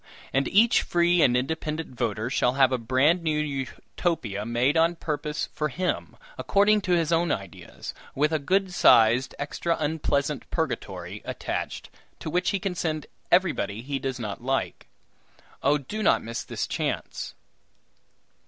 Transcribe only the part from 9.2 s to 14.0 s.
extra unpleasant purgatory attached, to which he can send everybody he